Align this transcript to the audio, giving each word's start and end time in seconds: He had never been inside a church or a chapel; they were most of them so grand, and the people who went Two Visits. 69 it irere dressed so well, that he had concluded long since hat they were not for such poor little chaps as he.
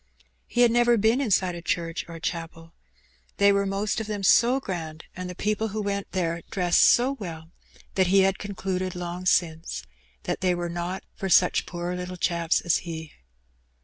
He 0.47 0.61
had 0.61 0.71
never 0.71 0.97
been 0.97 1.21
inside 1.21 1.53
a 1.53 1.61
church 1.61 2.05
or 2.09 2.15
a 2.15 2.19
chapel; 2.19 2.73
they 3.37 3.51
were 3.51 3.67
most 3.67 4.01
of 4.01 4.07
them 4.07 4.23
so 4.23 4.59
grand, 4.59 5.05
and 5.15 5.29
the 5.29 5.35
people 5.35 5.67
who 5.67 5.79
went 5.83 6.11
Two 6.11 6.17
Visits. 6.21 6.33
69 6.33 6.33
it 6.33 6.33
irere 6.33 6.49
dressed 6.49 6.81
so 6.85 7.11
well, 7.19 7.51
that 7.93 8.07
he 8.07 8.21
had 8.21 8.39
concluded 8.39 8.95
long 8.95 9.27
since 9.27 9.83
hat 10.25 10.41
they 10.41 10.55
were 10.55 10.69
not 10.69 11.03
for 11.13 11.29
such 11.29 11.67
poor 11.67 11.95
little 11.95 12.17
chaps 12.17 12.61
as 12.61 12.77
he. 12.77 13.13